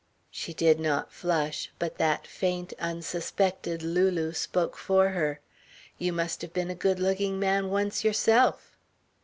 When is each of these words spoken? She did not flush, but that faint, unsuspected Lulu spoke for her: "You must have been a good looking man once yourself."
She 0.31 0.51
did 0.51 0.79
not 0.79 1.11
flush, 1.13 1.69
but 1.77 1.99
that 1.99 2.25
faint, 2.25 2.73
unsuspected 2.79 3.83
Lulu 3.83 4.33
spoke 4.33 4.75
for 4.75 5.09
her: 5.09 5.41
"You 5.99 6.11
must 6.11 6.41
have 6.41 6.53
been 6.53 6.71
a 6.71 6.73
good 6.73 6.99
looking 6.99 7.39
man 7.39 7.69
once 7.69 8.03
yourself." 8.03 8.75